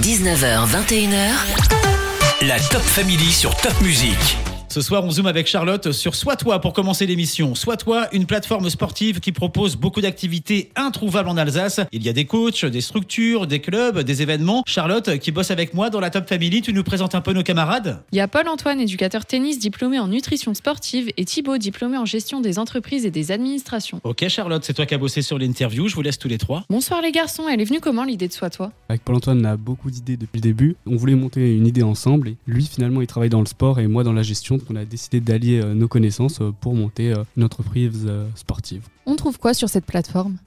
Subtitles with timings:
[0.00, 1.34] 19h, 21h.
[2.42, 4.53] La Top Family sur Top Music.
[4.74, 7.54] Ce soir, on zoome avec Charlotte sur Sois Toi pour commencer l'émission.
[7.54, 11.78] Sois Toi, une plateforme sportive qui propose beaucoup d'activités introuvables en Alsace.
[11.92, 14.64] Il y a des coachs, des structures, des clubs, des événements.
[14.66, 17.44] Charlotte, qui bosse avec moi dans la Top Family, tu nous présentes un peu nos
[17.44, 18.02] camarades?
[18.10, 22.40] Il y a Paul-Antoine, éducateur tennis diplômé en nutrition sportive, et Thibaut, diplômé en gestion
[22.40, 24.00] des entreprises et des administrations.
[24.02, 26.64] Ok Charlotte, c'est toi qui as bossé sur l'interview, je vous laisse tous les trois.
[26.68, 28.72] Bonsoir les garçons, elle est venue comment l'idée de Sois Toi?
[28.88, 30.74] Avec Paul-Antoine, on a beaucoup d'idées depuis le début.
[30.84, 33.86] On voulait monter une idée ensemble et lui, finalement, il travaille dans le sport et
[33.86, 34.58] moi dans la gestion.
[34.64, 38.26] Donc on a décidé d'allier euh, nos connaissances euh, pour monter euh, une entreprise euh,
[38.34, 38.86] sportive.
[39.04, 40.38] On trouve quoi sur cette plateforme?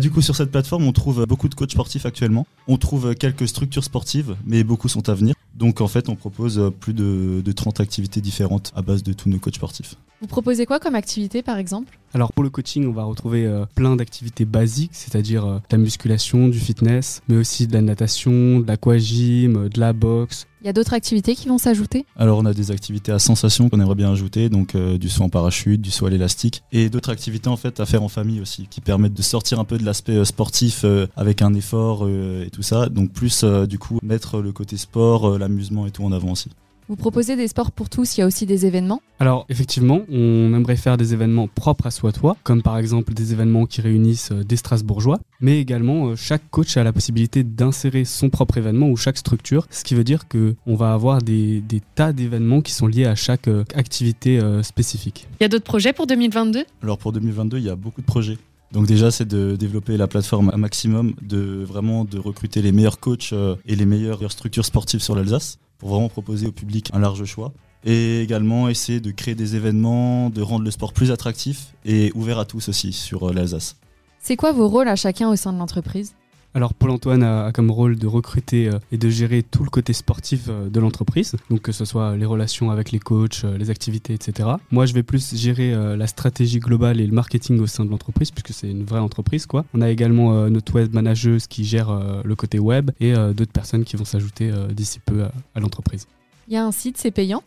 [0.00, 2.46] Du coup, sur cette plateforme, on trouve beaucoup de coachs sportifs actuellement.
[2.68, 5.34] On trouve quelques structures sportives, mais beaucoup sont à venir.
[5.54, 9.28] Donc, en fait, on propose plus de, de 30 activités différentes à base de tous
[9.28, 9.94] nos coachs sportifs.
[10.20, 11.98] Vous proposez quoi comme activité par exemple?
[12.14, 15.78] Alors pour le coaching, on va retrouver euh, plein d'activités basiques, c'est-à-dire euh, de la
[15.78, 20.46] musculation, du fitness, mais aussi de la natation, de l'aquagym, euh, de la boxe.
[20.62, 22.06] Il y a d'autres activités qui vont s'ajouter?
[22.16, 25.24] Alors, on a des activités à sensation qu'on aimerait bien ajouter, donc euh, du saut
[25.24, 28.40] en parachute, du saut à l'élastique, et d'autres activités en fait à faire en famille
[28.40, 32.04] aussi, qui permettent de sortir un peu de l'aspect euh, sportif euh, avec un effort
[32.04, 32.88] euh, et tout ça.
[32.88, 36.32] Donc, plus euh, du coup mettre le côté sport, euh, l'amusement et tout en avant
[36.32, 36.50] aussi.
[36.88, 40.54] Vous proposez des sports pour tous, il y a aussi des événements Alors effectivement, on
[40.54, 44.30] aimerait faire des événements propres à soi toi, comme par exemple des événements qui réunissent
[44.30, 48.88] euh, des Strasbourgeois, mais également euh, chaque coach a la possibilité d'insérer son propre événement
[48.88, 52.60] ou chaque structure, ce qui veut dire que on va avoir des, des tas d'événements
[52.60, 55.26] qui sont liés à chaque euh, activité spécifique.
[55.40, 58.06] Il y a d'autres projets pour 2022 Alors pour 2022, il y a beaucoup de
[58.06, 58.38] projets.
[58.70, 63.00] Donc déjà, c'est de développer la plateforme un maximum, de vraiment de recruter les meilleurs
[63.00, 63.32] coachs
[63.66, 67.52] et les meilleures structures sportives sur l'Alsace pour vraiment proposer au public un large choix.
[67.84, 72.38] Et également essayer de créer des événements, de rendre le sport plus attractif et ouvert
[72.38, 73.76] à tous aussi sur euh, l'Alsace.
[74.18, 76.14] C'est quoi vos rôles à chacun au sein de l'entreprise?
[76.56, 79.92] Alors Paul-Antoine a, a comme rôle de recruter euh, et de gérer tout le côté
[79.92, 83.68] sportif euh, de l'entreprise, donc que ce soit les relations avec les coachs, euh, les
[83.68, 84.48] activités, etc.
[84.70, 88.30] Moi je vais plus gérer la stratégie globale et le marketing au sein de l'entreprise,
[88.30, 89.44] puisque c'est une vraie entreprise.
[89.44, 89.66] quoi.
[89.74, 93.96] On a également notre web manageuse qui gère le côté web et d'autres personnes qui
[93.96, 96.06] vont s'ajouter d'ici peu à, l'entreprise.
[96.48, 97.42] Il y a un site, c'est payant?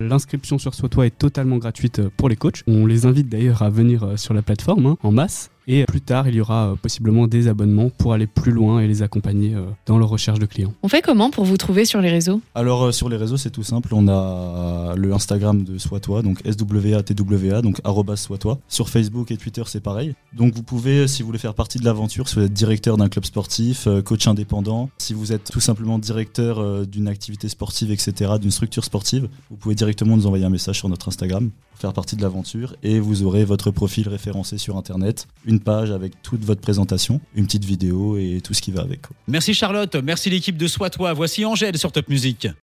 [0.00, 2.62] L'inscription sur Sois-toi est totalement gratuite pour les coachs.
[2.66, 5.50] On les invite d'ailleurs à venir sur la plateforme hein, en masse.
[5.72, 8.88] Et plus tard, il y aura euh, possiblement des abonnements pour aller plus loin et
[8.88, 10.74] les accompagner euh, dans leur recherche de clients.
[10.82, 12.40] On fait comment pour vous trouver sur les réseaux?
[12.56, 13.94] Alors euh, sur les réseaux, c'est tout simple.
[13.94, 17.80] On a le Instagram de Sois-toi, donc S-W-A-T-W-A, donc
[18.16, 18.58] Sois-toi.
[18.66, 20.14] Sur Facebook et Twitter, c'est pareil.
[20.32, 23.08] Donc vous pouvez, si vous voulez faire partie de l'aventure, si vous êtes directeur d'un
[23.08, 27.92] club sportif, euh, coach indépendant, si vous êtes tout simplement directeur euh, d'une activité sportive,
[27.92, 31.92] etc., d'une structure sportive, vous pouvez directement nous envoyer un message sur notre Instagram faire
[31.92, 36.44] partie de l'aventure et vous aurez votre profil référencé sur Internet, une page avec toute
[36.44, 39.00] votre présentation, une petite vidéo et tout ce qui va avec.
[39.26, 41.12] Merci Charlotte, merci l'équipe de Sois Toi.
[41.14, 42.48] Voici Angèle sur Top Music.